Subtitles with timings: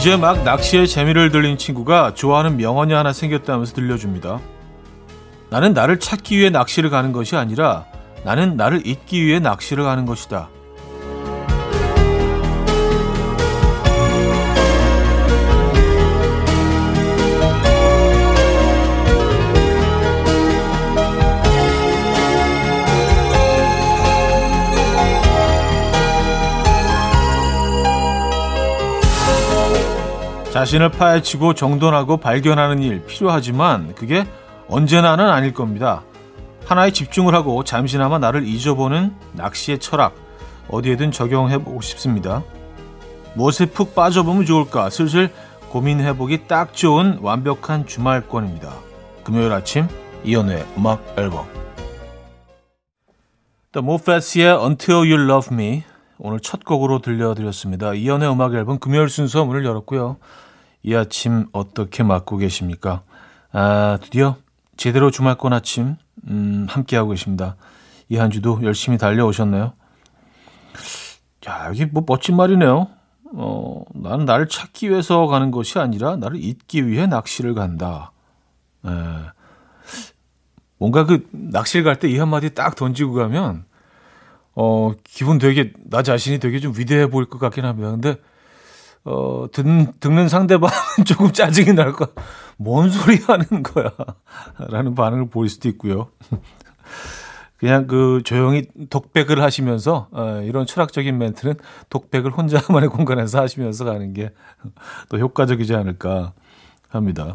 [0.00, 4.40] 이제 막 낚시의 재미를 들린 친구가 좋아하는 명언이 하나 생겼다면서 들려줍니다.
[5.50, 7.84] 나는 나를 찾기 위해 낚시를 가는 것이 아니라
[8.24, 10.48] 나는 나를 잊기 위해 낚시를 가는 것이다.
[30.52, 34.26] 자신을 파헤치고 정돈하고 발견하는 일 필요하지만 그게
[34.68, 36.02] 언제나는 아닐 겁니다.
[36.64, 40.14] 하나에 집중을 하고 잠시나마 나를 잊어보는 낚시의 철학
[40.68, 42.42] 어디에든 적용해 보고 싶습니다.
[43.34, 45.30] 무엇에 푹 빠져보면 좋을까 슬슬
[45.70, 48.72] 고민해보기 딱 좋은 완벽한 주말권입니다.
[49.22, 49.86] 금요일 아침
[50.24, 51.46] 이연우의 음악 앨범
[53.72, 55.84] The Moffett의 Until You Love Me
[56.22, 57.94] 오늘 첫 곡으로 들려드렸습니다.
[57.94, 60.18] 이연의 음악 앨범 금요일 순서 문을 열었고요.
[60.82, 63.02] 이 아침 어떻게 맞고 계십니까?
[63.52, 64.36] 아, 드디어
[64.76, 65.96] 제대로 주말권 아침
[66.28, 67.56] 음, 함께하고 계십니다.
[68.10, 69.72] 이 한 주도 열심히 달려오셨나요?
[71.48, 72.88] 야, 여기 뭐 멋진 말이네요.
[73.34, 78.12] 어, 나는 나를 찾기 위해서 가는 것이 아니라 나를 잊기 위해 낚시를 간다.
[78.84, 78.90] 에,
[80.78, 83.64] 뭔가 그 낚시를 갈 때 이 한마디 딱 던지고 가면
[84.60, 87.90] 어, 기분 되게, 나 자신이 되게 좀 위대해 보일 것 같긴 합니다.
[87.92, 88.16] 근데,
[89.04, 90.74] 어, 듣는, 듣는 상대방은
[91.06, 92.08] 조금 짜증이 날 거,
[92.58, 93.90] 뭔 소리 하는 거야.
[94.68, 96.08] 라는 반응을 보일 수도 있고요.
[97.56, 101.54] 그냥 그 조용히 독백을 하시면서, 어, 이런 철학적인 멘트는
[101.88, 104.30] 독백을 혼자만의 공간에서 하시면서 가는 게
[105.08, 106.32] 또 효과적이지 않을까
[106.88, 107.34] 합니다.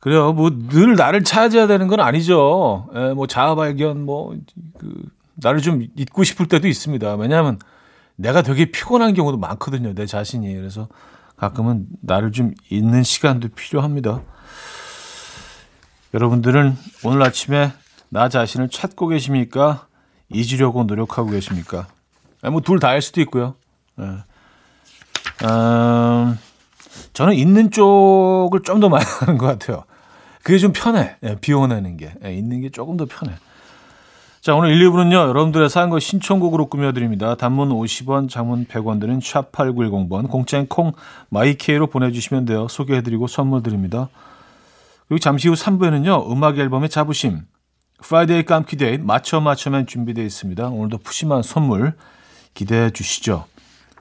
[0.00, 0.32] 그래요.
[0.32, 2.88] 뭐 늘 나를 찾아야 되는 건 아니죠.
[2.94, 4.34] 에, 뭐 자아 발견, 뭐,
[4.78, 4.94] 그,
[5.40, 7.14] 나를 좀 잊고 싶을 때도 있습니다.
[7.16, 7.58] 왜냐하면
[8.16, 9.94] 내가 되게 피곤한 경우도 많거든요.
[9.94, 10.52] 내 자신이.
[10.54, 10.88] 그래서
[11.36, 14.22] 가끔은 나를 좀 잊는 시간도 필요합니다.
[16.14, 17.72] 여러분들은 오늘 아침에
[18.08, 19.86] 나 자신을 찾고 계십니까?
[20.30, 21.86] 잊으려고 노력하고 계십니까?
[22.50, 23.54] 뭐 둘 다일 수도 있고요.
[23.96, 24.04] 네.
[25.44, 26.38] 음,
[27.12, 29.84] 저는 있는 쪽을 좀 더 많이 하는 것 같아요.
[30.42, 31.16] 그게 좀 편해.
[31.20, 32.14] 네, 비워내는 게.
[32.20, 33.34] 네, 있는 게 조금 더 편해.
[34.48, 37.34] 자, 오늘 1, 2부는요, 여러분들의 사연과 신청곡으로 꾸며드립니다.
[37.34, 40.92] 단문 50원, 장문 100원 드는 샵8910번, 공짜인 콩,
[41.28, 42.66] 마이케이로 보내주시면 돼요.
[42.66, 44.08] 소개해드리고 선물 드립니다.
[45.06, 47.42] 그리고 잠시 후 3부에는요, 음악 앨범의 자부심,
[48.00, 50.68] Friday 깜키 day, 맞춰 맞춰면 준비되어 있습니다.
[50.68, 51.92] 오늘도 푸짐한 선물
[52.54, 53.44] 기대해 주시죠.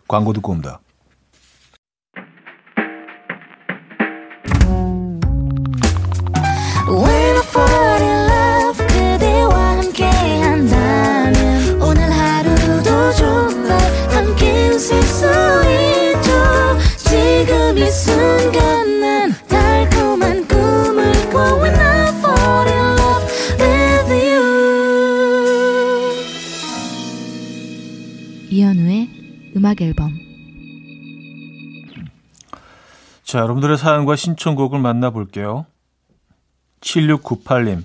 [0.08, 0.80] 광고 듣고 옵니다.
[33.38, 35.68] 자, 여러분들의 사연과 신청곡을 만나볼게요.
[36.82, 37.84] 7698님.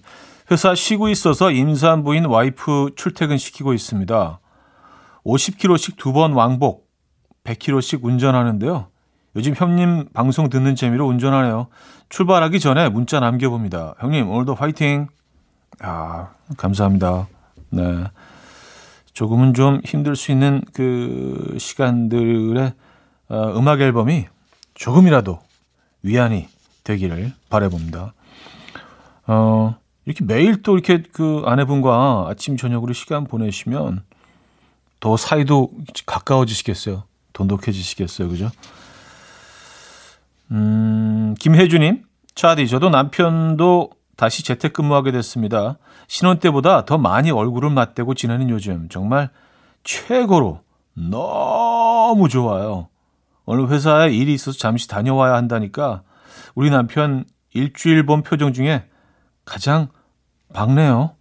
[0.51, 4.41] 회사 쉬고 있어서 임산부인 와이프 출퇴근시키고 있습니다.
[5.27, 6.89] 50km씩 두 번 왕복,
[7.45, 8.87] 100km씩 운전하는데요.
[9.37, 11.67] 요즘 형님 방송 듣는 재미로 운전하네요.
[12.09, 13.97] 출발하기 전에 문자 남겨봅니다.
[13.99, 15.09] 형님, 오늘도 화이팅!
[15.81, 17.29] 아, 감사합니다.
[17.69, 18.05] 네.
[19.13, 22.73] 조금은 좀 힘들 수 있는 그 시간들의
[23.29, 24.32] 어, 음악 앨범이
[24.83, 25.39] 조금이라도
[26.03, 26.49] 위안이
[26.83, 28.15] 되기를 바래봅니다.
[29.29, 34.03] 어, 이렇게 매일 또 이렇게 그 아내분과 아침 저녁으로 시간 보내시면
[34.99, 35.71] 더 사이도
[36.05, 37.05] 가까워지시겠어요.
[37.33, 38.29] 돈독해지시겠어요.
[38.29, 38.51] 그죠?
[40.51, 42.03] 음, 김혜주님,
[42.35, 45.79] 차디, 저도 남편도 다시 재택근무하게 됐습니다.
[46.09, 49.31] 신혼 때보다 더 많이 얼굴을 맞대고 지내는 요즘 정말
[49.85, 50.59] 최고로
[50.95, 52.89] 너무 좋아요.
[53.45, 56.03] 오늘 회사에 일이 있어서 잠시 다녀와야 한다니까
[56.55, 57.25] 우리 남편
[57.55, 58.85] 일주일 본 표정 중에
[59.45, 59.89] 가장
[60.55, 61.17] 밝네요.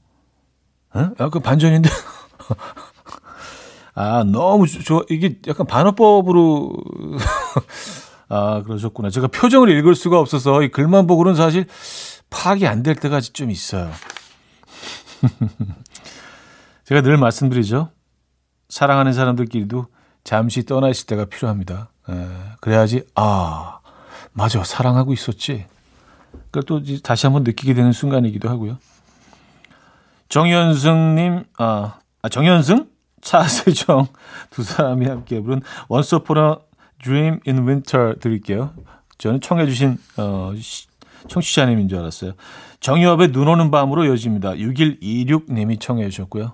[0.96, 1.00] 에?
[1.20, 1.90] 약간 반전인데.
[3.96, 5.02] 아, 너무 좋아.
[5.10, 6.74] 이게 약간 반어법으로.
[8.30, 9.10] 아, 그러셨구나.
[9.10, 11.66] 제가 표정을 읽을 수가 없어서 이 글만 보고는 사실
[12.30, 13.92] 파악이 안 될 때가 좀 있어요.
[16.86, 17.90] 제가 늘 말씀드리죠.
[18.70, 19.88] 사랑하는 사람들끼리도
[20.24, 21.90] 잠시 떠나실 때가 필요합니다.
[22.10, 22.14] 에,
[22.60, 23.80] 그래야지, 아,
[24.34, 25.66] 맞아, 사랑하고 있었지.
[26.52, 28.78] 그걸 또 다시 한번 느끼게 되는 순간이기도 하고요.
[30.30, 32.88] 정현승님, 아, 아 정현승?
[33.22, 34.08] 차세정
[34.50, 36.62] 두 사람이 함께 부른 원서 포너
[37.04, 38.74] Dream in Winter 드릴게요.
[39.18, 40.54] 저는 청해주신 어,
[41.28, 42.34] 청취자님인 줄 알았어요.
[42.80, 44.52] 정유업의 눈 오는 밤으로 여집니다.
[44.54, 46.54] 6126님이 청해 주셨고요.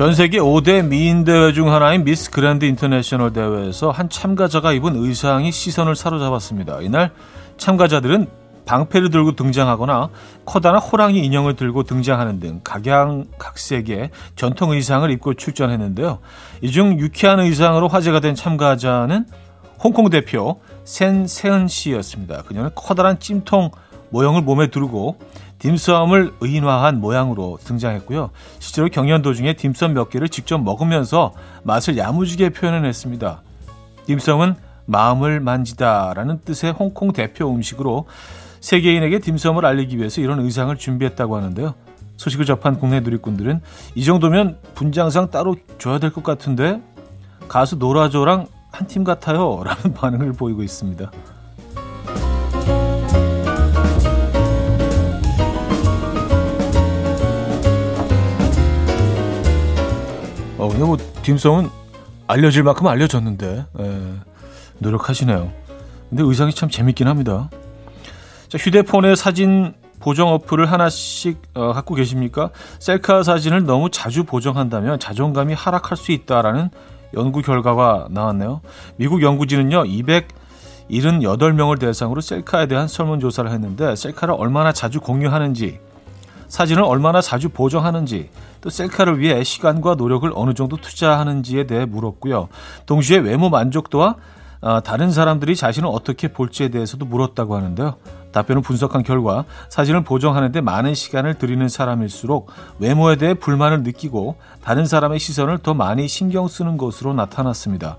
[0.00, 5.52] 전 세계 5대 미인 대회 중 하나인 미스 그랜드 인터내셔널 대회에서 한 참가자가 입은 의상이
[5.52, 6.80] 시선을 사로잡았습니다.
[6.80, 7.10] 이날
[7.58, 8.26] 참가자들은
[8.64, 10.08] 방패를 들고 등장하거나
[10.46, 16.20] 커다란 호랑이 인형을 들고 등장하는 등 각양각색의 전통 의상을 입고 출전했는데요.
[16.62, 19.26] 이 중 유쾌한 의상으로 화제가 된 참가자는
[19.84, 22.44] 홍콩 대표 센 세은 씨였습니다.
[22.44, 23.70] 그녀는 커다란 찜통
[24.10, 25.18] 모형을 몸에 두르고
[25.58, 28.30] 딤섬을 의인화한 모양으로 등장했고요.
[28.58, 31.32] 실제로 경연 도중에 딤섬 몇 개를 직접 먹으면서
[31.64, 33.42] 맛을 야무지게 표현했습니다.
[34.08, 34.54] 딤섬은
[34.86, 38.06] 마음을 만지다라는 뜻의 홍콩 대표 음식으로
[38.60, 41.74] 세계인에게 딤섬을 알리기 위해서 이런 의상을 준비했다고 하는데요.
[42.16, 43.60] 소식을 접한 국내 누리꾼들은
[43.94, 46.80] 이 정도면 분장상 따로 줘야 될 것 같은데
[47.48, 51.10] 가수 노라조랑 한 팀 같아요 라는 반응을 보이고 있습니다.
[60.60, 61.70] 어, 근데 뭐 딤섬은
[62.26, 64.00] 알려질 만큼 알려졌는데 예,
[64.78, 65.50] 노력하시네요.
[66.10, 67.48] 근데 의상이 참 재밌긴 합니다.
[68.48, 72.50] 자, 휴대폰에 사진 보정 어플을 하나씩 어, 갖고 계십니까?
[72.78, 76.68] 셀카 사진을 너무 자주 보정한다면 자존감이 하락할 수 있다라는
[77.14, 78.60] 연구 결과가 나왔네요.
[78.96, 85.80] 미국 연구진은요, 278명을 대상으로 셀카에 대한 설문조사를 했는데, 셀카를 얼마나 자주 공유하는지,
[86.50, 88.28] 사진을 얼마나 자주 보정하는지,
[88.60, 92.48] 또 셀카를 위해 시간과 노력을 어느 정도 투자하는지에 대해 물었고요.
[92.86, 94.16] 동시에 외모 만족도와
[94.60, 97.94] 어, 다른 사람들이 자신을 어떻게 볼지에 대해서도 물었다고 하는데요.
[98.32, 105.18] 답변을 분석한 결과 사진을 보정하는데 많은 시간을 들이는 사람일수록 외모에 대해 불만을 느끼고 다른 사람의
[105.18, 107.96] 시선을 더 많이 신경 쓰는 것으로 나타났습니다.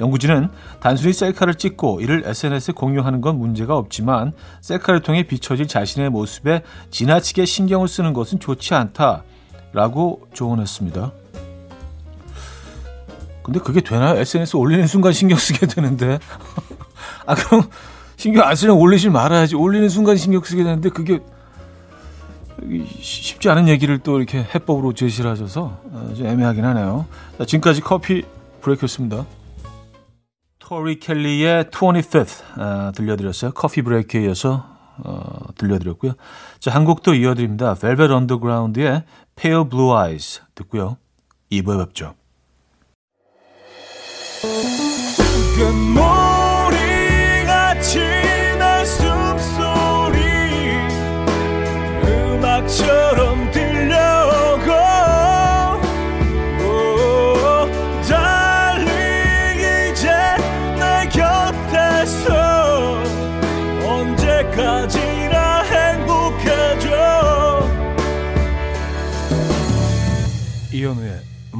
[0.00, 0.48] 연구진은
[0.80, 7.44] 단순히 셀카를 찍고 이를 SNS에 공유하는 건 문제가 없지만 셀카를 통해 비춰질 자신의 모습에 지나치게
[7.44, 11.12] 신경을 쓰는 것은 좋지 않다라고 조언했습니다.
[13.42, 14.18] 근데 그게 되나요?
[14.18, 16.18] SNS 올리는 순간 신경 쓰게 되는데.
[17.26, 17.62] 아, 그럼
[18.22, 19.56] 신경 안 쓰려면 올리지 말아야지.
[19.56, 21.18] 올리는 순간 신경 쓰게 되는데 그게
[23.00, 27.06] 쉽지 않은 얘기를 또 이렇게 해법으로 제시를 하셔서 어, 좀 애매하긴 하네요.
[27.36, 28.22] 자, 지금까지 커피
[28.60, 29.26] 브레이크였습니다.
[30.60, 33.50] 토리 켈리의 25th 아, 들려드렸어요.
[33.54, 34.66] 커피 브레이크에 이어서
[34.98, 36.12] 어, 들려드렸고요.
[36.60, 37.74] 자, 한곡또 이어드립니다.
[37.74, 39.02] Velvet Underground의
[39.34, 40.96] Pale Blue Eyes 듣고요.
[41.50, 42.14] 2부에 뵙죠.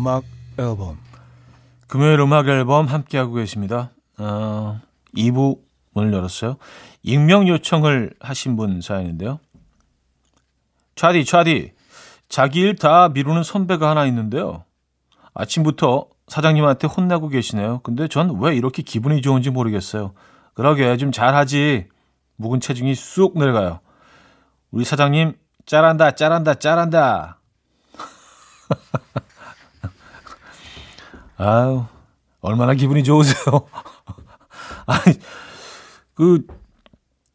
[0.03, 0.25] 음악
[0.59, 0.99] 앨범
[1.87, 3.93] 금요일 음악 앨범 함께하고 계십니다.
[4.19, 4.81] 어,
[5.17, 5.61] 2부
[5.93, 6.57] 문을 열었어요.
[7.05, 9.39] 익명 요청을 하신 분 사연인데요.
[10.97, 11.73] 차디, 차디.
[12.29, 14.65] 자기 일 다 미루는 선배가 하나 있는데요.
[15.35, 17.79] 아침부터 사장님한테 혼나고 계시네요.
[17.85, 20.15] 근데 전 왜 이렇게 기분이 좋은지 모르겠어요.
[20.55, 21.87] 그러게, 좀 잘하지.
[22.37, 23.79] 묵은 체중이 쑥 내려가요.
[24.73, 25.35] 우리 사장님,
[25.67, 27.39] 짜란다, 짜란다, 짜란다.
[31.43, 31.85] 아유,
[32.41, 33.37] 얼마나 기분이 좋으세요?
[34.87, 35.17] 아니,
[36.15, 36.47] 그,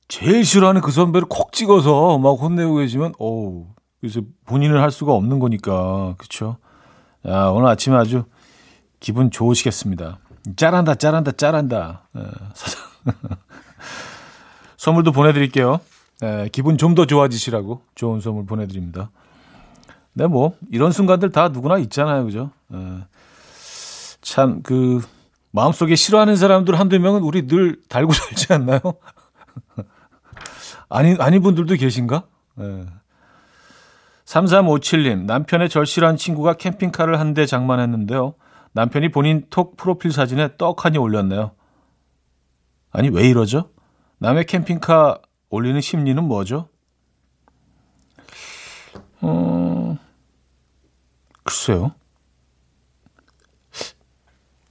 [0.08, 3.68] 제일 싫어하는 그 선배를 콕 찍어서 막 혼내고 계시면, 어우,
[4.00, 6.16] 그래서 본인을 할 수가 없는 거니까.
[6.18, 6.58] 그쵸?
[7.28, 8.24] 야, 오늘 아침에 아주
[9.00, 10.20] 기분 좋으시겠습니다.
[10.56, 12.08] 짜란다, 짜란다, 짜란다.
[14.78, 15.80] 선물도 보내드릴게요.
[16.24, 19.12] 예, 기분 좀 더 좋아지시라고 좋은 선물 보내드립니다.
[20.14, 22.24] 네, 뭐, 이런 순간들 다 누구나 있잖아요.
[22.26, 22.52] 그죠?
[22.74, 22.78] 예.
[24.28, 25.00] 참, 그,
[25.52, 28.82] 마음속에 싫어하는 사람들 한두 명은 우리 늘 달고 살지 않나요?
[30.90, 32.26] 아니, 아닌 분들도 계신가?
[32.56, 32.86] 네.
[34.26, 38.34] 3357님, 남편의 절실한 친구가 캠핑카를 한 대 장만했는데요.
[38.74, 41.52] 남편이 본인 톡 프로필 사진에 떡하니 올렸네요.
[42.92, 43.70] 아니, 왜 이러죠?
[44.18, 45.20] 남의 캠핑카
[45.50, 46.68] 올리는 심리는 뭐죠?
[49.22, 49.98] 어,
[51.44, 51.94] 글쎄요.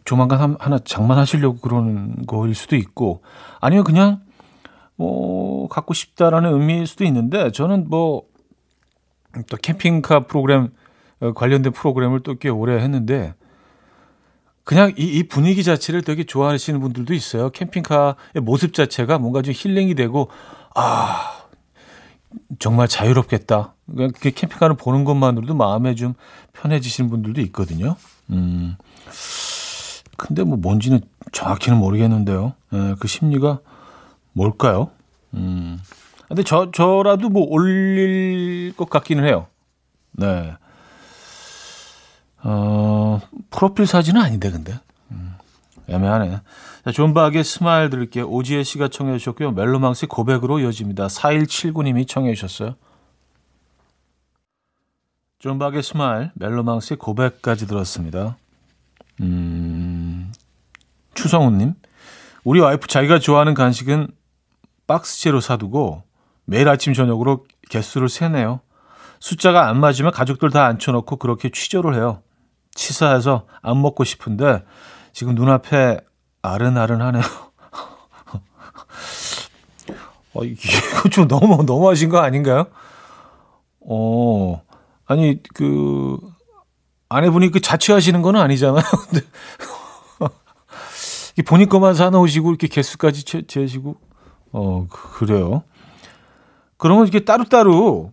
[0.06, 3.22] 조만간 하나 장만하시려고 그러는 거일 수도 있고,
[3.60, 4.20] 아니면 그냥,
[4.94, 8.22] 뭐, 갖고 싶다라는 의미일 수도 있는데, 저는 뭐,
[9.50, 10.70] 또 캠핑카 프로그램,
[11.20, 13.34] 어, 관련된 프로그램을 또 꽤 오래 했는데,
[14.64, 17.50] 그냥 이, 이, 분위기 자체를 되게 좋아하시는 분들도 있어요.
[17.50, 20.30] 캠핑카의 모습 자체가 뭔가 좀 힐링이 되고,
[20.74, 21.42] 아,
[22.58, 23.74] 정말 자유롭겠다.
[23.86, 26.14] 그냥 캠핑카를 보는 것만으로도 마음에 좀
[26.52, 27.96] 편해지시는 분들도 있거든요.
[28.30, 28.76] 음.
[30.16, 31.00] 근데 뭐 뭔지는
[31.32, 32.54] 정확히는 모르겠는데요.
[32.72, 33.60] 예, 그 심리가
[34.32, 34.90] 뭘까요?
[35.34, 35.78] 음.
[36.28, 39.46] 근데 저, 저라도 뭐 올릴 것 같기는 해요.
[40.12, 40.54] 네.
[42.42, 43.20] 어,
[43.50, 44.78] 프로필 사진은 아닌데, 근데.
[45.10, 45.34] 음,
[45.88, 46.40] 애매하네.
[46.84, 48.26] 자, 존박의 Smile 들을게요.
[48.28, 49.52] 오지혜 씨가 청해 주셨고요.
[49.52, 51.08] 멜로망스의 고백으로 이어집니다.
[51.08, 52.74] 4179님이 청해 주셨어요.
[55.38, 58.36] 존박의 Smile, 멜로망스의 고백까지 들었습니다.
[59.20, 59.95] 음,
[61.16, 61.74] 추성훈님.
[62.44, 64.08] 우리 와이프 자기가 좋아하는 간식은
[64.86, 66.04] 박스째로 사두고
[66.44, 68.60] 매일 아침 저녁으로 개수를 세네요.
[69.18, 72.22] 숫자가 안 맞으면 가족들 다 앉혀놓고 그렇게 취조를 해요.
[72.74, 74.62] 치사해서 안 먹고 싶은데
[75.12, 75.98] 지금 눈앞에
[76.42, 77.22] 아른아른하네요.
[80.34, 82.66] 어, 이거 좀 너무 너무하신 거 아닌가요?
[83.80, 84.62] 어,
[85.06, 86.18] 아니 그
[87.08, 88.84] 아내분이 그 자취하시는 건 아니잖아요.
[89.10, 89.26] 근데
[91.42, 93.96] 본인 것만 사놓으시고 이렇게 개수까지 재시고
[94.52, 95.62] 어 그래요.
[96.78, 98.12] 그러면 이렇게 따로따로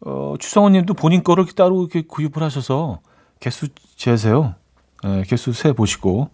[0.00, 3.00] 어, 추성원님도 본인 거를 따로 이렇게 구입을 하셔서
[3.40, 4.54] 개수 재세요.
[5.02, 6.30] 네, 개수 세 보시고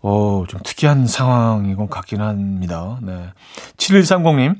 [0.00, 2.98] 어, 좀 특이한 상황인 것 같긴 합니다.
[3.02, 3.28] 네.
[3.76, 4.56] 7130님,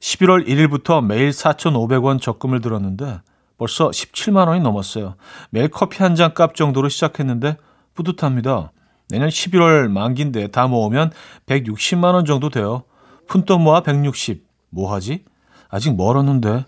[0.00, 3.20] 11월 1일부터 매일 4,500원 적금을 들었는데
[3.56, 5.14] 벌써 17만 원이 넘었어요.
[5.50, 7.56] 매일 커피 한 잔 값 정도로 시작했는데
[7.94, 8.72] 뿌듯합니다.
[9.08, 11.10] 내년 11월 만기인데 다 모으면
[11.46, 12.84] 160만 원 정도 돼요.
[13.28, 14.44] 푼돈 모아 160.
[14.70, 15.24] 뭐 하지?
[15.68, 16.64] 아직 멀었는데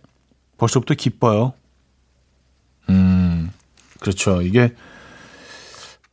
[0.59, 1.55] 벌써부터 기뻐요.
[2.91, 3.51] 음,
[4.01, 4.43] 그렇죠.
[4.43, 4.75] 이게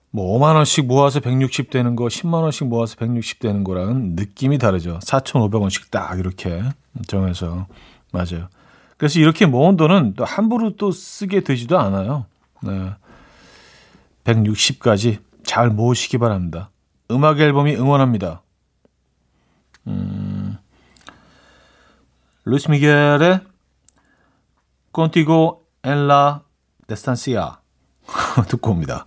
[0.10, 5.00] 뭐 5만 원씩 모아서 160 되는 거, 10만 원씩 모아서 160 되는 거랑은 느낌이 다르죠.
[5.00, 6.62] 4,500원씩 딱 이렇게
[7.08, 7.68] 정해서
[8.12, 8.50] 맞아요.
[8.98, 12.26] 그래서 이렇게 모은 돈은 또 함부로 또 쓰게 되지도 않아요.
[12.62, 12.92] 네.
[14.26, 15.20] 160까지
[15.52, 16.72] 잘 모으시기 바랍니다.
[17.12, 18.42] 음악 앨범이 응원합니다.
[19.86, 20.58] 음,
[22.46, 23.42] 루스 미겔의
[25.84, 26.44] en la
[26.88, 27.58] Distancia
[28.48, 29.06] 듣고 옵니다.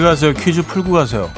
[0.00, 0.32] 어디 가세요?
[0.32, 1.30] 퀴즈 풀고 가세요.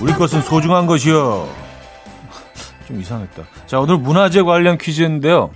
[0.00, 1.46] 우리 것은 소중한 것이요.
[2.86, 3.42] 좀 이상했다.
[3.66, 5.50] 자, 오늘 문화재 관련 퀴즈인데요.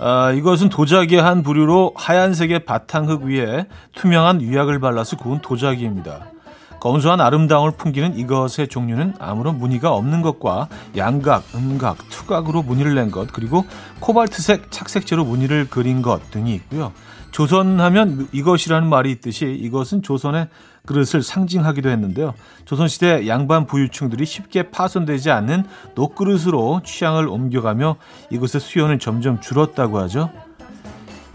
[0.00, 6.32] 아, 이것은 도자기의 한 부류로 하얀색의 바탕흙 위에 투명한 위약을 발라서 구운 도자기입니다.
[6.80, 13.32] 검소한 아름다움을 풍기는 이것의 종류는 아무런 무늬가 없는 것과 양각, 음각, 투각으로 무늬를 낸 것,
[13.32, 13.64] 그리고
[14.00, 16.92] 코발트색 착색제로 무늬를 그린 것 등이 있고요.
[17.30, 20.48] 조선하면 이것이라는 말이 있듯이 이것은 조선의
[20.86, 22.32] 그릇을 상징하기도 했는데요.
[22.64, 27.96] 조선시대 양반 부유층들이 쉽게 파손되지 않는 녹그릇으로 취향을 옮겨가며
[28.30, 30.30] 이것의 수요는 점점 줄었다고 하죠.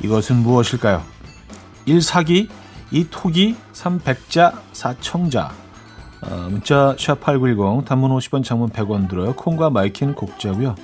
[0.03, 1.03] 이것은 무엇일까요?
[1.85, 2.01] 1.
[2.01, 2.50] 사기,
[2.93, 5.50] 이 톡이 300자 4청자
[6.21, 9.33] 어, 문자 샵8910 단문 50원 장문 100원 들어요.
[9.35, 10.75] 콩과 마이케이는 공짜고요.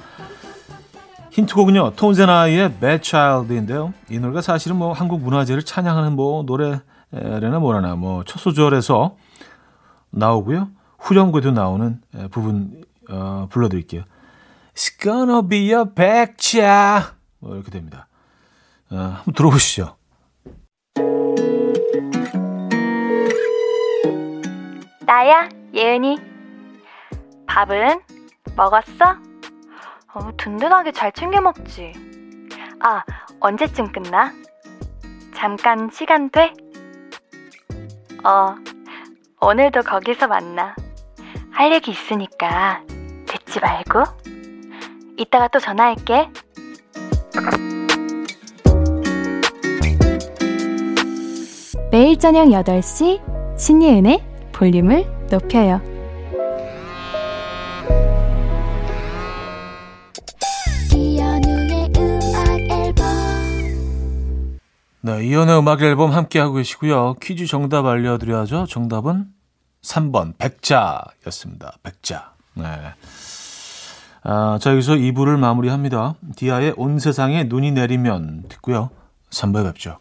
[1.32, 1.94] 힌트곡은요.
[1.96, 3.94] Tones and I의 Bad Child인데요.
[4.10, 9.16] 이 노래가 사실은 뭐 한국 문화재를 찬양하는 뭐 노래래나 뭐라나 뭐 첫 소절에서
[10.10, 10.70] 나오고요.
[10.98, 12.02] 후렴구에도 나오는
[12.32, 14.04] 부분 어, 불러드릴게요.
[14.74, 18.08] It's gonna be a 백자 뭐 이렇게 됩니다.
[18.90, 19.96] 어, 한번 들어보시죠.
[25.06, 26.18] 나야, 예은이.
[27.48, 28.02] 밥은
[28.56, 29.18] 먹었어?
[30.14, 31.94] 어, 든든하게 잘 챙겨 먹지.
[32.80, 33.04] 아,
[33.40, 34.32] 언제쯤 끝나?
[35.34, 36.54] 잠깐 시간 돼?
[38.24, 38.56] 어,
[39.42, 40.76] 오늘도 거기서 만나.
[41.52, 42.84] 할 얘기 있으니까
[43.26, 44.04] 듣지 말고.
[45.18, 46.30] 이따가 또 전화할게.
[51.92, 55.82] 매일 저녁 8시 신예은의 볼륨을 높여요.
[65.02, 67.16] 네, 이연의 음악 앨범 함께 하고 계시고요.
[67.20, 68.68] 퀴즈 정답 알려드려야죠.
[68.68, 69.26] 정답은
[69.82, 71.78] 3번 백자였습니다.
[71.82, 72.34] 백자.
[72.54, 72.66] 네.
[74.22, 76.14] 아, 자 여기서 2부를 마무리합니다.
[76.36, 78.92] 디아의 온 세상에 눈이 내리면 듣고요.
[79.32, 79.98] 3부에 뵙죠.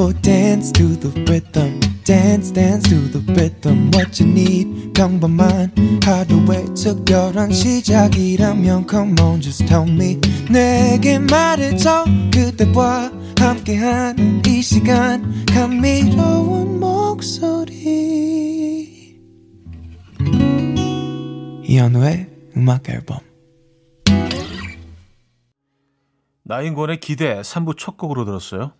[0.00, 1.78] Will dance to the rhythm.
[2.04, 3.90] Dance, dance to the rhythm.
[3.92, 10.18] What you need, 평범한 하루의 특별한 시작이라면 Come on, just tell me.
[10.50, 12.06] 내게 말해줘.
[12.32, 15.44] 그대와 함께한 이 시간.
[15.46, 17.76] 감미로운 목소리.
[21.64, 22.26] 이현우의
[22.56, 23.18] 음악 앨범.
[26.44, 28.79] 나인권의 기대 3부 첫 곡으로 들었어요.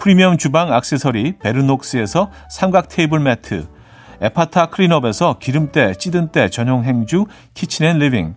[0.00, 3.66] 프리미엄 주방 악세서리 베르녹스에서 삼각 테이블 매트,
[4.20, 8.34] 에파타 클린업에서 기름때, 찌든때 전용 행주 키친앤리빙,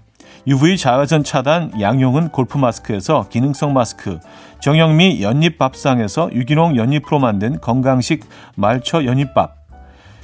[0.47, 4.19] UV 자외선 차단 양용은 골프 마스크에서 기능성 마스크,
[4.61, 9.55] 정영미 연잎밥상에서 유기농 연잎으로 만든 건강식 말초 연잎밥,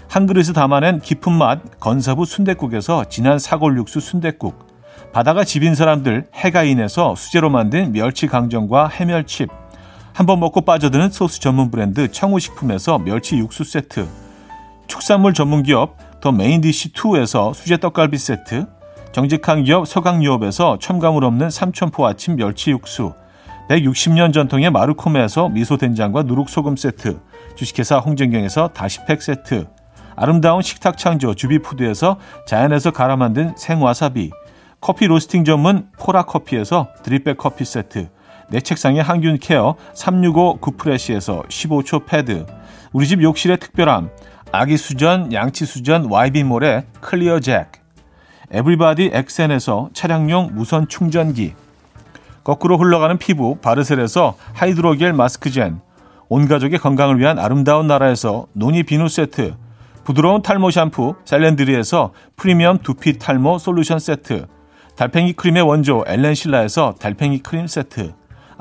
[0.07, 4.67] 한 그릇에 담아낸 깊은 맛 건사부 순댓국에서 진한 사골 육수 순댓국,
[5.11, 9.49] 바다가 집인 사람들 해가인에서 수제로 만든 멸치 강정과 해멸칩,
[10.13, 14.07] 한번 먹고 빠져드는 소스 전문 브랜드 청우식품에서 멸치 육수 세트,
[14.85, 18.67] 축산물 전문 기업 더 메인디시2에서 수제 떡갈비 세트,
[19.11, 23.13] 정직한 기업 서강유업에서 첨가물 없는 삼천포 아침 멸치 육수,
[23.69, 27.19] 160년 전통의 마르코메에서 미소된장과 누룩소금 세트,
[27.55, 29.65] 주식회사 홍진경에서 다시팩 세트,
[30.15, 34.29] 아름다운 식탁 창조 주비푸드에서 자연에서 갈아 만든 생와사비,
[34.79, 38.09] 커피 로스팅 전문 포라커피에서 drip bag 커피 세트,
[38.53, 42.45] 내 책상의 항균 care 365 구프레시에서 15초 패드,
[42.91, 44.11] 우리 집 욕실의 특별함,
[44.51, 47.71] 아기 수전, 양치 수전, YB몰의 클리어 잭,
[48.51, 51.55] 에브리바디 엑센에서 차량용 무선 충전기,
[52.43, 55.81] 거꾸로 흘러가는 피부 바르셀에서 하이드로겔 마스크젠,
[56.29, 59.55] 온 가족의 건강을 위한 아름다운 나라에서 노니 비누 세트,
[60.03, 64.45] 부드러운 탈모 샴푸 셀렌드리에서 프리미엄 두피 탈모 솔루션 세트,
[64.95, 68.13] 달팽이 크림의 원조 엘렌실라에서 달팽이 크림 세트,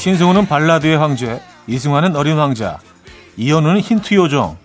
[0.00, 2.78] 신승우는 발라드의 황제, 이승환은 어린 왕자,
[3.36, 4.56] 이현우는 힌트 요정.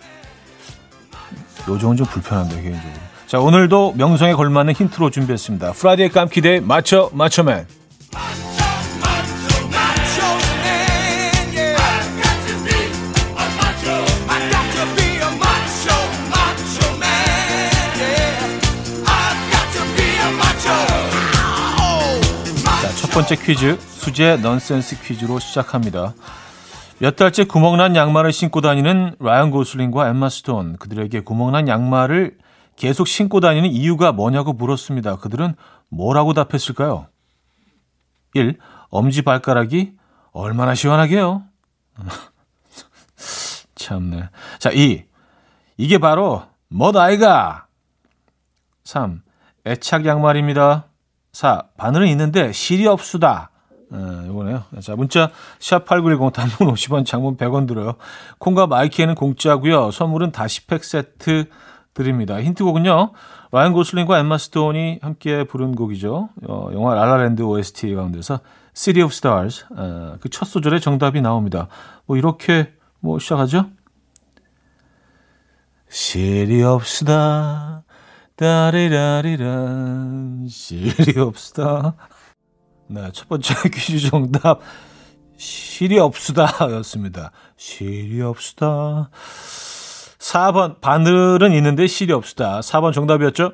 [1.68, 2.94] 요정은 좀 불편한데 개인적으로.
[3.28, 5.74] 자 오늘도 명성에 걸맞는 힌트로 준비했습니다.
[5.74, 7.68] Friday 깜퀴 day 맞춰 맞춰맨.
[23.16, 26.14] 번째 퀴즈 수제 넌센스 퀴즈로 시작합니다.
[27.00, 32.38] 몇 달째 구멍난 양말을 신고 다니는 라이언 고슬링과 엠마 스톤 그들에게 구멍난 양말을
[32.76, 35.16] 계속 신고 다니는 이유가 뭐냐고 물었습니다.
[35.16, 35.56] 그들은
[35.88, 37.08] 뭐라고 답했을까요?
[38.34, 38.58] 1.
[38.90, 39.94] 엄지 발가락이
[40.34, 41.44] 얼마나 시원하게요?
[43.76, 44.28] 참네.
[44.60, 45.06] 자, 2.
[45.78, 47.68] 이게 바로 멋 아이가.
[48.84, 49.22] 3.
[49.66, 50.90] 애착 양말입니다.
[51.36, 51.64] 4.
[51.78, 53.50] 바늘은 있는데 실이 없수다.
[53.94, 54.64] 예, 이거네요.
[54.82, 57.96] 자, 문자 샵8910 단문 50원, 장문 100원 들어요.
[58.40, 59.92] 콩과 마이K에는 공짜고요.
[59.92, 61.50] 선물은 다시팩 세트
[61.94, 62.42] 드립니다.
[62.42, 63.12] 힌트곡은요.
[63.52, 66.30] 라이언 고슬링과 엠마 스톤이 함께 부른 곡이죠.
[66.48, 68.40] 어, 영화 라라랜드 OST 가운데서
[68.74, 71.68] City of Stars 어, 그첫 소절에 정답이 나옵니다.
[72.06, 73.66] 뭐 이렇게 뭐 시작하죠.
[75.90, 77.84] 실이 없으다.
[78.36, 80.06] 따리라리란
[80.50, 81.96] 실이 없으다.
[82.88, 84.60] 네, 첫 번째 퀴즈 정답
[85.38, 87.32] 실이 없으다 였습니다.
[87.58, 89.10] 실이 없으다.
[90.20, 92.60] 4번 바늘은 있는데 실이 없으다.
[92.60, 93.54] 4번 정답이었죠?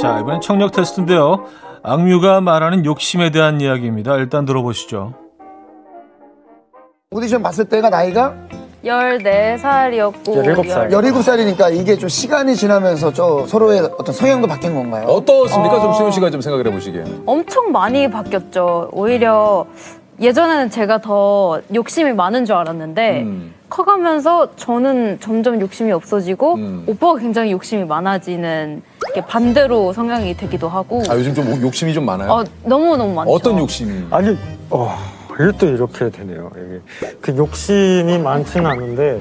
[0.00, 1.44] 자, 이번엔 청력 테스트인데요.
[1.88, 4.16] 악뮤가 말하는 욕심에 대한 이야기입니다.
[4.16, 5.14] 일단 들어보시죠.
[7.10, 8.34] 오디션 봤을 때가 나이가
[8.84, 10.90] 14살이었고 17살.
[10.90, 15.06] 17살이니까 이게 좀 시간이 지나면서 저 서로의 어떤 성향도 바뀐 건가요?
[15.06, 15.80] 어떻습니까?
[15.80, 17.04] 좀 수윤 씨가 좀 생각을 해보시기에.
[17.24, 18.90] 엄청 많이 바뀌었죠.
[18.92, 19.66] 오히려
[20.20, 23.54] 예전에는 제가 더 욕심이 많은 줄 알았는데 음.
[23.68, 26.84] 커가면서 저는 점점 욕심이 없어지고 음.
[26.86, 32.30] 오빠가 굉장히 욕심이 많아지는 이렇게 반대로 성향이 되기도 하고 아 요즘 좀 욕심이 좀 많아요.
[32.30, 33.30] 어, 너무너무 많죠.
[33.30, 34.06] 어떤 욕심이?
[34.10, 34.36] 아니,
[34.70, 34.96] 어,
[35.40, 36.50] 이게 또 이렇게 되네요.
[36.56, 36.80] 이게.
[37.20, 39.20] 그 욕심이 많지는 않은데,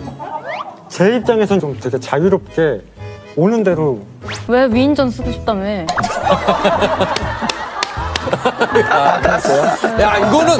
[0.89, 2.81] 제 입장에선 좀 되게 자유롭게
[3.35, 3.99] 오는 대로
[4.47, 5.85] 왜 위인전 쓰고 싶다며.
[10.01, 10.57] 야 이거는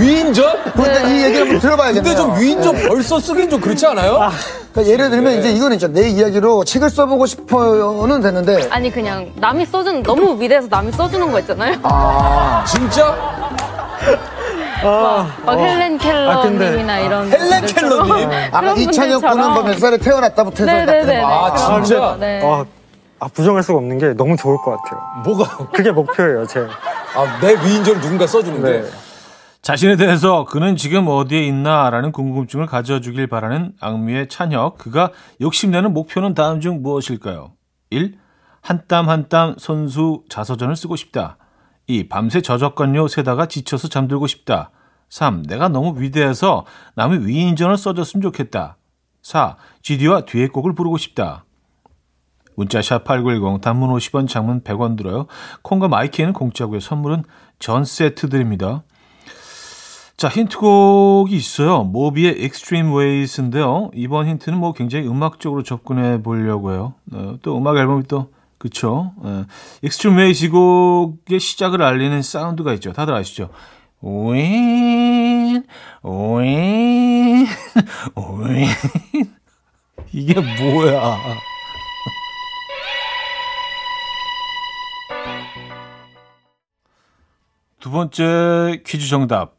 [0.00, 0.56] 위인전?
[0.74, 2.02] 그런데 이 얘기 한번 들어봐야겠네요.
[2.02, 4.30] 근데 좀 위인전 벌써 쓰긴 좀 그렇지 않아요?
[4.72, 9.64] 그러니까 예를 들면 이제 이거는 진짜 내 이야기로 책을 써보고 싶어요는 됐는데 아니 그냥 남이
[9.66, 11.72] 써주는 너무 위대해서 남이 써주는 거 있잖아요.
[12.66, 13.14] 진짜?
[14.82, 17.64] 막 헬렌 아, 근데- 켈러님이나 이런 헬렌.
[17.66, 18.30] 켈러님?
[18.52, 19.52] 아까 그런 이찬혁 군은.
[19.52, 21.22] 뭐 몇 살에 태어났다부터 해서 네네네.
[21.24, 22.00] 아, 그런 진짜?
[22.00, 22.16] 거.
[22.20, 22.40] 네.
[22.44, 22.64] 아,
[23.18, 25.00] 아, 부정할 수가 없는 게 너무 좋을 것 같아요.
[25.24, 25.70] 뭐가?
[25.72, 26.60] 그게 목표예요, 제.
[26.60, 28.82] 아, 내 위인전을 누군가 써주는데.
[28.82, 28.88] 네.
[29.62, 34.78] 자신에 대해서 그는 지금 어디에 있나라는 궁금증을 가져주길 바라는 악뮤의 찬혁.
[34.78, 37.52] 그가 욕심내는 목표는 다음 중 무엇일까요?
[37.90, 38.18] 1.
[38.60, 41.38] 한 땀 한땀 손수 자서전을 쓰고 싶다.
[41.86, 42.08] 2.
[42.08, 44.70] 밤새 저작권료 세다가 지쳐서 잠들고 싶다.
[45.08, 45.42] 3.
[45.44, 46.64] 내가 너무 위대해서
[46.96, 48.76] 남의 위인전을 써줬으면 좋겠다.
[49.22, 49.56] 4.
[49.82, 51.44] GD와 뒤에 곡을 부르고 싶다.
[52.56, 55.26] 문자 샵8910 단문 50원 장문 100원 들어요.
[55.62, 56.80] 콩과 마이키에는 공짜고요.
[56.80, 57.22] 선물은
[57.58, 58.82] 전 세트 드립니다.
[60.16, 61.84] 자, 힌트곡이 있어요.
[61.84, 63.90] 모비의 Extreme Ways인데요.
[63.94, 66.94] 이번 힌트는 뭐 굉장히 음악적으로 접근해 보려고요.
[67.12, 69.12] 어, 또 음악 앨범이 또 그쵸?
[69.18, 69.44] 어,
[69.84, 72.94] Extreme Ways 이 곡의 시작을 알리는 사운드가 있죠.
[72.94, 73.50] 다들 아시죠?
[74.00, 75.62] 윈,
[76.02, 77.46] 윈,
[78.16, 78.66] 윈.
[80.12, 81.18] 이게 뭐야?
[87.80, 89.54] 두 번째 퀴즈 정답.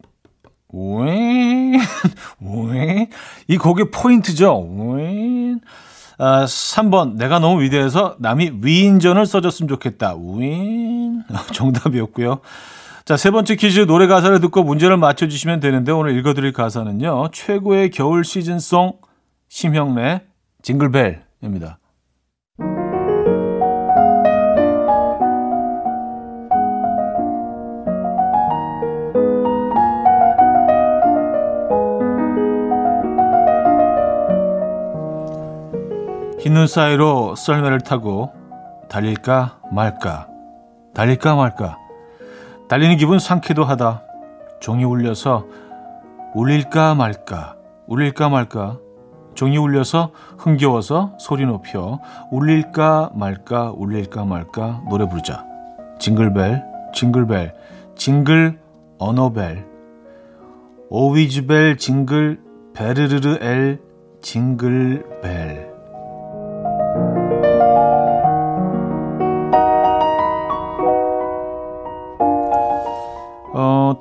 [0.74, 1.80] 윙,
[2.42, 3.08] 윙.
[3.48, 4.60] 이 곡의 포인트죠.
[4.60, 5.60] 윙.
[6.18, 7.16] 아, 3번.
[7.16, 10.16] 내가 너무 위대해서 남이 위인전을 써줬으면 좋겠다.
[10.16, 11.24] 윙.
[11.54, 12.42] 정답이었고요.
[13.06, 17.30] 자, 세 번째 퀴즈 노래 가사를 듣고 문제를 맞춰주시면 되는데 오늘 읽어드릴 가사는요.
[17.32, 19.00] 최고의 겨울 시즌송
[19.48, 20.24] 심형래
[20.62, 21.80] 징글벨입니다.
[36.48, 38.32] 흰눈 사이로 썰매를 타고
[38.88, 40.30] 달릴까 말까
[40.94, 41.78] 달릴까 말까.
[42.70, 44.04] 달리는 기분 상쾌도 하다.
[44.62, 45.46] 종이 울려서
[46.36, 47.58] 울릴까 말까
[47.88, 48.78] 울릴까 말까.
[49.36, 52.00] 종이 울려서 흥겨워서 소리 높여
[52.32, 55.46] 울릴까 말까 울릴까 말까 노래 부르자.
[56.00, 57.54] 징글벨 징글벨
[57.96, 58.58] 징글
[59.00, 59.66] 언어벨.
[60.90, 62.40] 오위즈벨 징글
[62.74, 63.82] 베르르르 엘
[64.22, 65.67] 징글벨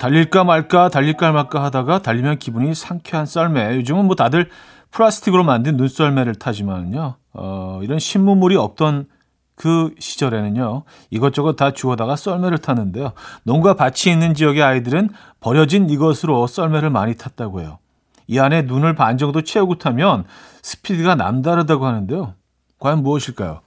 [0.07, 3.75] 달릴까 말까, 달릴까 말까 하다가 달리면 기분이 상쾌한 썰매.
[3.75, 4.49] 요즘은 뭐 다들
[4.91, 7.15] 플라스틱으로 만든 눈썰매를 타지만요.
[7.33, 9.07] 어, 이런 신문물이 없던
[9.55, 10.83] 그 시절에는요.
[11.09, 13.11] 이것저것 다 주워다가 썰매를 탔는데요.
[13.43, 15.09] 농가 밭이 있는 지역의 아이들은
[15.41, 17.79] 버려진 이것으로 썰매를 많이 탔다고 해요.
[18.27, 20.23] 이 안에 눈을 반 정도 채우고 타면
[20.61, 22.33] 스피드가 남다르다고 하는데요.
[22.79, 23.59] 과연 무엇일까요?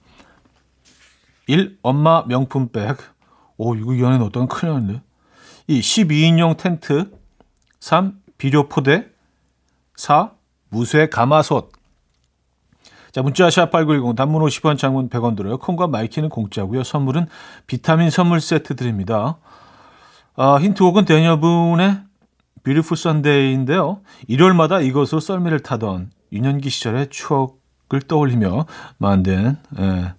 [1.45, 1.77] 1.
[1.83, 2.97] 엄마 명품백.
[3.57, 5.01] 오, 이거 이 안에 넣었다가 큰일 났네.
[5.71, 5.79] 2.
[5.79, 7.09] 12인용 텐트
[7.79, 8.19] 3.
[8.37, 9.07] 비료 포대
[9.95, 10.31] 4.
[10.67, 11.71] 무쇠 가마솥
[13.13, 15.57] 자, 문자 샵8910 단문 50원 장문 100원 들어요.
[15.57, 16.83] 콩과 마이K는 공짜고요.
[16.83, 17.27] 선물은
[17.67, 19.37] 비타민 선물 세트 드립니다.
[20.35, 22.01] 아, 힌트곡은 대녀분의
[22.63, 24.01] Beautiful Sunday인데요.
[24.27, 28.65] 일요일마다 이것으로 썰매를 타던 유년기 시절의 추억을 떠올리며
[28.97, 30.13] 만든 예,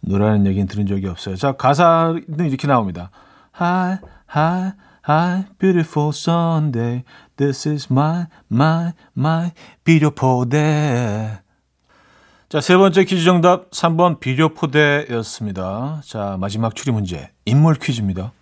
[0.00, 1.36] 노래라는 얘기는 들은 적이 없어요.
[1.36, 3.10] 자, 가사는 이렇게 나옵니다.
[3.58, 3.98] hi,
[4.34, 4.72] hi,
[5.06, 7.04] hi, beautiful Sunday.
[7.36, 9.52] This is my, my, my
[9.84, 11.38] beautiful day.
[12.48, 16.00] 자, 세 번째 퀴즈 정답 3번 비료포대였습니다.
[16.06, 17.30] 자, 마지막 추리 문제.
[17.44, 18.32] 인물 퀴즈입니다.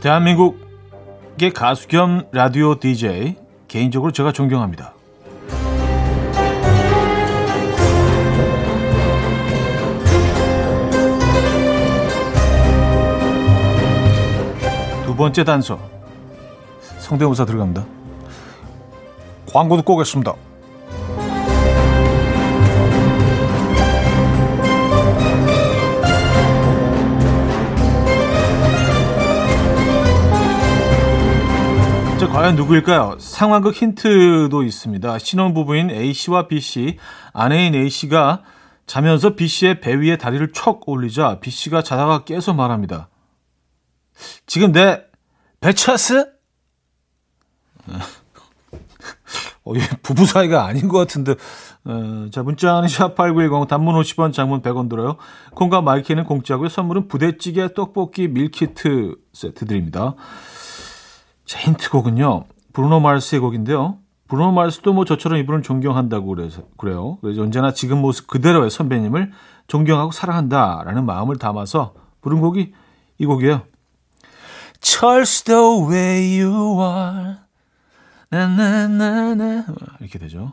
[0.00, 0.69] 대한민국
[1.42, 3.34] 의 가수 겸 라디오 DJ
[3.66, 4.92] 개인적으로 제가 존경합니다.
[15.06, 15.78] 두 번째 단서
[16.98, 17.86] 성대모사 들어갑니다.
[19.50, 20.34] 광고 듣고 오겠습니다.
[32.20, 33.16] 자, 과연 누구일까요?
[33.18, 35.18] 상황극 힌트도 있습니다.
[35.18, 36.98] 신혼부부인 A씨와 B씨,
[37.32, 38.42] 아내인 A씨가
[38.86, 43.08] 자면서 B씨의 배 위에 다리를 척 올리자 B씨가 자다가 깨서 말합니다.
[44.44, 45.02] 지금 내
[45.60, 46.26] 배차스?
[49.64, 51.36] 어, 얘 부부 사이가 아닌 것 같은데.
[51.86, 55.16] 어, 자, 문자는 샵8910 단문 50원, 장문 100원 들어요.
[55.54, 56.68] 콩과 마이K는 공짜고요.
[56.68, 60.16] 선물은 부대찌개, 떡볶이, 밀키트 세트 드립니다.
[61.50, 62.44] 자, 힌트곡은요.
[62.72, 63.98] 브루노 마르스의 곡인데요.
[64.28, 67.18] 브루노 마르스도 뭐 저처럼 이분을 존경한다고 그래서 그래요.
[67.22, 69.32] 그래서 언제나 지금 모습 그대로의 선배님을
[69.66, 72.72] 존경하고 사랑한다라는 마음을 담아서 부른 곡이
[73.18, 73.62] 이 곡이에요.
[74.80, 75.60] Charles the
[75.90, 77.38] way you are.
[78.28, 79.66] 나나나나
[79.98, 80.52] 이렇게 되죠.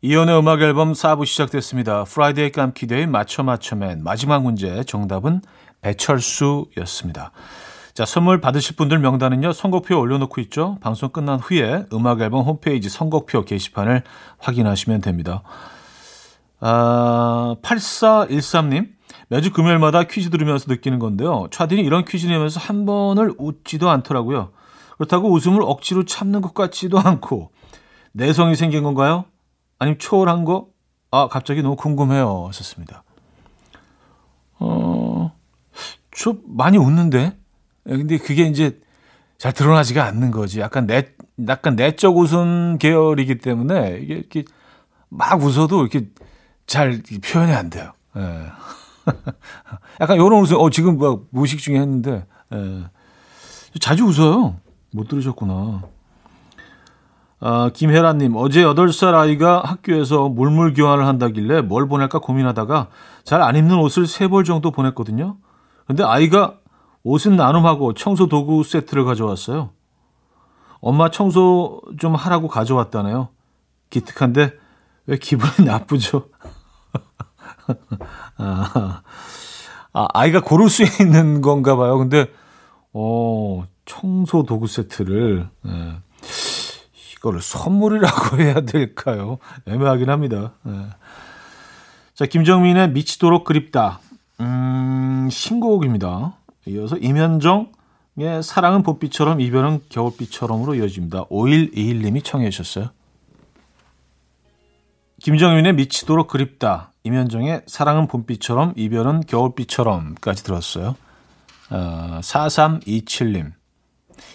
[0.00, 2.04] 이현우의 음악 앨범 4부 시작됐습니다.
[2.04, 5.40] Friday 깜퀴 day 맞춰 맞춰맨 마지막 문제 정답은
[5.80, 7.32] 배철수였습니다.
[7.94, 10.78] 자 선물 받으실 분들 명단은요 선곡표 올려놓고 있죠.
[10.80, 14.04] 방송 끝난 후에 음악 앨범 홈페이지 선곡표 게시판을
[14.38, 15.42] 확인하시면 됩니다.
[16.60, 18.90] 아 8413님
[19.26, 21.48] 매주 금요일마다 퀴즈 들으면서 느끼는 건데요.
[21.50, 24.52] 차디는 이런 퀴즈 내면서 한 번을 웃지도 않더라고요.
[24.96, 27.50] 그렇다고 웃음을 억지로 참는 것 같지도 않고
[28.12, 29.24] 내성이 생긴 건가요?
[29.78, 30.68] 아니면 초월한 거?
[31.10, 32.46] 아, 갑자기 너무 궁금해요.
[32.48, 33.02] 하셨습니다.
[34.58, 35.32] 어,
[36.14, 37.36] 저 많이 웃는데?
[37.88, 38.80] 예, 근데 그게 이제
[39.38, 40.60] 잘 드러나지가 않는 거지.
[40.60, 41.14] 약간 내,
[41.46, 44.44] 약간 내적 웃음 계열이기 때문에 이게 이렇게
[45.08, 46.08] 막 웃어도 이렇게
[46.66, 47.92] 잘 표현이 안 돼요.
[48.16, 48.46] 예.
[50.00, 52.84] 약간 요런 웃음, 어, 지금 뭐 무식 중에 했는데, 예.
[53.80, 54.56] 자주 웃어요.
[54.92, 55.84] 못 들으셨구나.
[57.40, 62.88] 아, 김혜란님, 어제 8살 아이가 학교에서 물물 교환을 한다길래 뭘 보낼까 고민하다가
[63.24, 65.36] 잘 안 입는 옷을 3벌 정도 보냈거든요.
[65.86, 66.56] 근데 아이가
[67.04, 69.70] 옷은 나눔하고 청소 도구 세트를 가져왔어요.
[70.80, 73.28] 엄마 청소 좀 하라고 가져왔다네요.
[73.90, 74.52] 기특한데
[75.06, 76.28] 왜 기분이 나쁘죠?
[78.38, 79.02] 아,
[79.92, 81.98] 아, 아이가 고를 수 있는 건가 봐요.
[81.98, 82.30] 근데,
[82.92, 85.96] 어, 청소 도구 세트를, 예.
[87.28, 89.38] 이거를 선물이라고 해야 될까요?
[89.66, 90.52] 애매하긴 합니다.
[90.62, 90.72] 네.
[92.14, 94.00] 자, 김정민의 미치도록 그립다.
[94.40, 96.34] 음, 신곡입니다.
[96.66, 101.26] 이어서 임현정의 사랑은 봄비처럼 이별은 겨울비처럼으로 이어집니다.
[101.26, 102.90] 5121님이 청해 주셨어요.
[105.20, 106.92] 김정민의 미치도록 그립다.
[107.04, 110.96] 임현정의 사랑은 봄비처럼 이별은 겨울비처럼까지 들었어요.
[111.70, 113.57] 어, 4327님.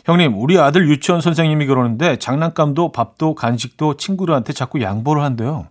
[0.06, 5.68] 형님, 우리 아들 유치원 선생님이 그러는데 장난감도 밥도 간식도 친구들한테 자꾸 양보를 한대요.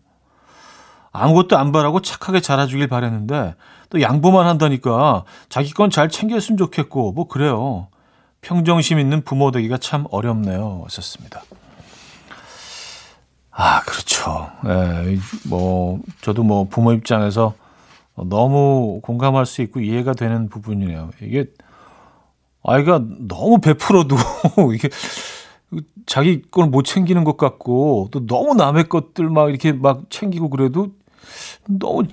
[1.13, 3.55] 아무것도 안 바라고 착하게 자라주길 바랬는데
[3.91, 7.89] 또 양보만 한다니까 자기 건 잘 챙겼으면 좋겠고 뭐 그래요.
[8.41, 10.83] 평정심 있는 부모 되기가 참 어렵네요.
[10.85, 11.43] 하셨습니다.
[13.51, 14.51] 아, 그렇죠.
[14.67, 17.55] 예, 뭐 저도 뭐 부모 입장에서
[18.17, 21.11] 너무 공감할 수 있고 이해가 되는 부분이네요.
[21.21, 21.47] 이게
[22.65, 24.17] 아이가 너무 베풀어도
[24.75, 24.89] 이게
[26.07, 30.89] 자기 걸 못 챙기는 것 같고 또 너무 남의 것들 막 이렇게 막 챙기고 그래도
[31.69, 32.05] 너무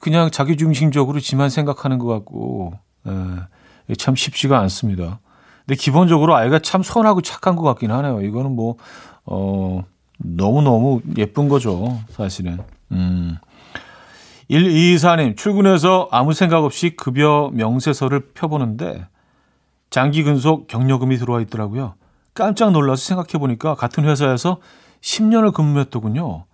[0.00, 2.74] 그냥 자기 중심적으로 지만 생각하는 것 같고
[3.06, 5.20] 에, 참 쉽지가 않습니다.
[5.66, 8.22] 근데 기본적으로 아이가 참 선하고 착한 것 같긴 하네요.
[8.22, 8.76] 이거는 뭐,
[9.26, 9.82] 어,
[10.18, 11.98] 너무 너무 예쁜 거죠.
[12.10, 12.58] 사실은.
[12.92, 13.36] 음.
[14.50, 19.06] 124님, 출근해서 아무 생각 없이 급여 명세서를 펴보는데
[19.90, 21.94] 장기 근속 경력금이 들어와 있더라고요.
[22.34, 24.58] 깜짝 놀라서 생각해 보니까 같은 회사에서
[25.00, 26.44] 10년을 근무했더군요.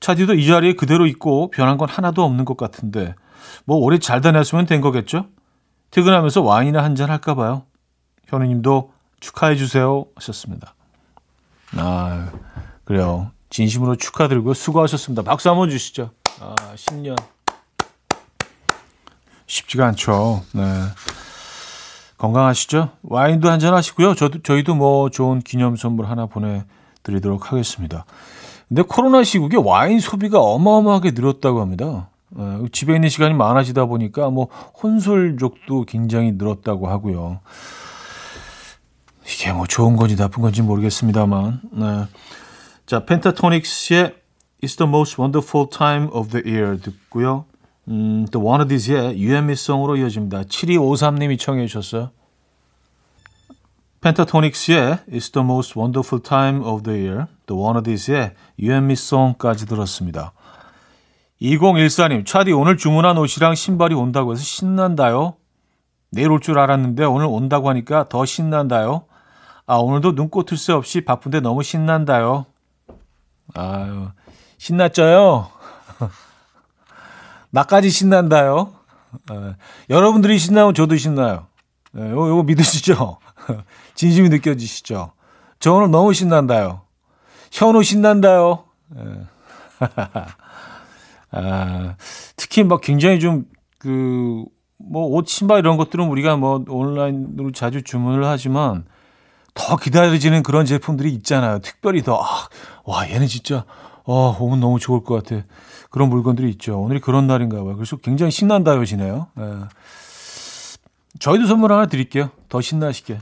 [0.00, 3.14] 차디도 이 자리에 그대로 있고 변한 건 하나도 없는 것 같은데
[3.64, 5.26] 뭐 오래 잘 다녔으면 된 거겠죠?
[5.90, 7.64] 퇴근하면서 와인이나 한 잔 할까 봐요.
[8.26, 10.74] 현우님도 축하해 주세요 하셨습니다.
[11.76, 12.30] 아
[12.84, 13.30] 그래요.
[13.50, 15.22] 진심으로 축하드리고 수고하셨습니다.
[15.22, 16.10] 박수 한번 주시죠.
[16.40, 17.16] 아 10년
[19.46, 20.42] 쉽지가 않죠.
[20.52, 20.62] 네.
[22.18, 22.90] 건강하시죠?
[23.02, 24.14] 와인도 한잔 하시고요.
[24.14, 28.04] 저도 저희도 뭐 좋은 기념 선물 하나 보내드리도록 하겠습니다.
[28.68, 32.08] 근데 코로나 시국에 와인 소비가 어마어마하게 늘었다고 합니다.
[32.36, 34.48] 어, 집에 있는 시간이 많아지다 보니까 뭐
[34.82, 37.40] 혼술족도 굉장히 늘었다고 하고요.
[39.26, 41.60] 이게 뭐 좋은 건지 나쁜 건지 모르겠습니다만.
[41.72, 42.04] 네.
[42.86, 44.14] 자, 펜타토닉스의
[44.62, 47.44] It's the most wonderful time of the year 듣고요.
[47.88, 50.42] 음, 또 One of These의 유앤미송으로 이어집니다.
[50.44, 52.10] 7253님이 청해 주셨어요.
[54.00, 60.32] 펜타토닉스의 It's the most wonderful time of the year, 또 One of These의 유앤미송까지 들었습니다.
[61.40, 65.36] 2014님, 차디 오늘 주문한 옷이랑 신발이 온다고 해서 신난다요.
[66.10, 69.04] 내일 올 줄 알았는데 오늘 온다고 하니까 더 신난다요.
[69.66, 72.46] 아, 오늘도 눈꽃을 새 없이 바쁜데 너무 신난다요.
[73.54, 74.08] 아유,
[74.58, 75.48] 신났죠요?
[77.54, 78.72] 나까지 신난다요.
[79.30, 79.54] 에,
[79.90, 81.46] 여러분들이 신나면 저도 신나요.
[81.96, 83.18] 에, 요거, 요거 믿으시죠?
[83.94, 85.12] 진심이 느껴지시죠?
[85.60, 86.82] 저 오늘 너무 신난다요.
[87.52, 88.64] 현우 신난다요.
[91.30, 91.96] 아,
[92.36, 93.44] 특히 막 굉장히 좀
[93.78, 94.44] 그
[94.78, 98.84] 뭐 옷 신발 이런 것들은 우리가 뭐 온라인으로 자주 주문을 하지만
[99.54, 101.60] 더 기다려지는 그런 제품들이 있잖아요.
[101.60, 102.48] 특별히 더, 아,
[102.84, 103.64] 와, 얘는 진짜,
[104.04, 105.44] 어, 오면 너무 좋을 것 같아.
[105.90, 106.78] 그런 물건들이 있죠.
[106.80, 107.74] 오늘이 그런 날인가 봐요.
[107.76, 109.28] 그래서 굉장히 신난다요지네요.
[109.38, 109.44] 예.
[111.18, 112.30] 저희도 선물 하나 드릴게요.
[112.48, 113.18] 더 신나시게.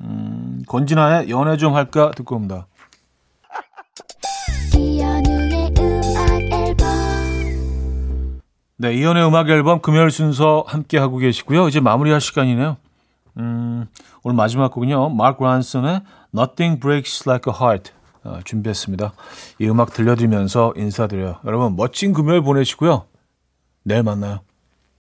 [0.00, 2.66] 음, 권진아의 연애 좀 할까 듣고 옵니다.
[8.76, 11.68] 네, 이연의 음악 앨범 금요일 순서 함께 하고 계시고요.
[11.68, 12.78] 이제 마무리할 시간이네요.
[13.36, 13.86] 음,
[14.22, 15.10] 오늘 마지막 곡은요.
[15.10, 16.00] 마크 란슨의
[16.34, 17.99] Nothing Breaks Like a Heart 어,
[18.44, 19.12] 준비했습니다.
[19.60, 21.36] 이 음악 들려드리면서 인사드려요.
[21.44, 23.06] 여러분 멋진 금요일 보내시고요.
[23.84, 24.40] 내일 만나요.